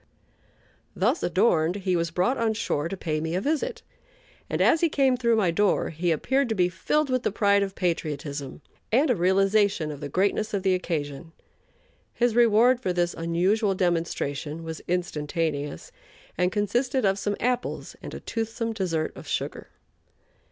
Thus 0.95 1.21
adorned 1.21 1.75
he 1.75 1.95
was 1.95 2.09
brought 2.09 2.35
on 2.39 2.55
shore 2.55 2.89
to 2.89 2.97
pay 2.97 3.21
me 3.21 3.35
a 3.35 3.39
visit, 3.39 3.83
and 4.49 4.59
as 4.59 4.81
he 4.81 4.89
came 4.89 5.15
through 5.15 5.35
my 5.35 5.51
door 5.51 5.91
he 5.91 6.09
appeared 6.11 6.49
to 6.49 6.55
be 6.55 6.69
filled 6.69 7.11
with 7.11 7.21
the 7.21 7.31
pride 7.31 7.61
of 7.61 7.75
patriotism 7.75 8.63
and 8.91 9.11
a 9.11 9.15
realization 9.15 9.91
of 9.91 9.99
the 10.01 10.09
greatness 10.09 10.55
of 10.55 10.63
the 10.63 10.73
occasion. 10.73 11.33
His 12.15 12.33
reward 12.35 12.79
for 12.79 12.91
this 12.93 13.13
unusual 13.13 13.75
demonstration 13.75 14.63
was 14.63 14.81
instantaneous, 14.87 15.91
and 16.35 16.51
consisted 16.51 17.05
of 17.05 17.19
some 17.19 17.35
apples 17.39 17.95
and 18.01 18.15
a 18.15 18.19
toothsome 18.21 18.73
dessert 18.73 19.15
of 19.15 19.27
sugar. 19.27 19.67